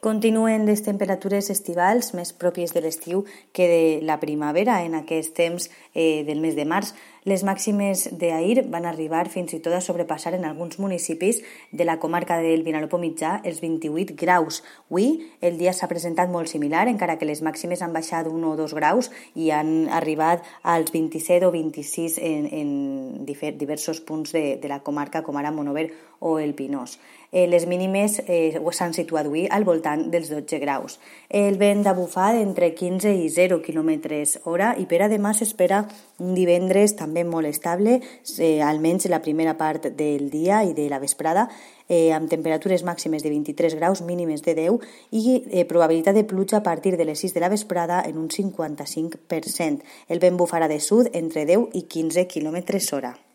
[0.00, 5.68] Continuen les temperatures estivals més pròpies de l'estiu que de la primavera en aquest temps
[5.92, 6.94] eh, del mes de març.
[7.28, 11.98] Les màximes d'ahir van arribar fins i tot a sobrepassar en alguns municipis de la
[12.00, 14.62] comarca del Vinalopó mitjà els 28 graus.
[14.88, 18.54] Avui el dia s'ha presentat molt similar, encara que les màximes han baixat un o
[18.56, 24.72] dos graus i han arribat als 27 o 26 en, en diversos punts de, de
[24.72, 26.98] la comarca, com ara Monover o el Pinós.
[27.32, 30.98] Eh, les mínimes eh, s'han situat avui al voltant dels 12 graus.
[31.28, 33.92] El vent de bufar entre 15 i 0 km
[34.44, 35.84] hora i per a demà s'espera
[36.18, 37.98] un divendres també molt estable,
[38.38, 41.48] eh, almenys la primera part del dia i de la vesprada,
[41.88, 44.78] eh, amb temperatures màximes de 23 graus, mínimes de 10
[45.10, 48.28] i eh, probabilitat de pluja a partir de les 6 de la vesprada en un
[48.30, 49.82] 55%.
[50.08, 52.62] El vent bufarà de sud entre 10 i 15 km
[52.94, 53.29] hora.